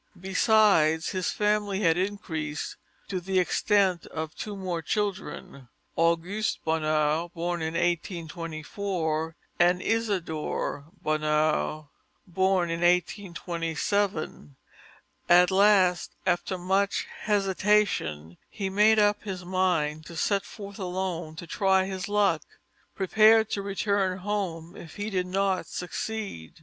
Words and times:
Besides, 0.19 1.09
his 1.09 1.29
family 1.29 1.81
had 1.81 1.95
increased 1.95 2.75
to 3.07 3.21
the 3.21 3.37
extent 3.37 4.07
of 4.07 4.33
two 4.33 4.55
more 4.55 4.81
children: 4.81 5.69
Auguste 5.95 6.57
Bonheur, 6.65 7.29
born 7.35 7.61
in 7.61 7.75
1824, 7.75 9.35
and 9.59 9.79
Isidore 9.79 10.85
Bonheur, 11.03 11.87
born 12.25 12.71
in 12.71 12.79
1827. 12.81 14.55
At 15.29 15.51
last, 15.51 16.15
after 16.25 16.57
much 16.57 17.05
hesitation, 17.19 18.37
he 18.49 18.71
made 18.71 18.97
up 18.97 19.21
his 19.21 19.45
mind 19.45 20.07
to 20.07 20.15
set 20.17 20.45
forth 20.45 20.79
alone 20.79 21.35
to 21.35 21.45
try 21.45 21.85
his 21.85 22.09
luck, 22.09 22.41
prepared 22.95 23.51
to 23.51 23.61
return 23.61 24.17
home 24.17 24.75
if 24.75 24.95
he 24.95 25.11
did 25.11 25.27
not 25.27 25.67
succeed. 25.67 26.59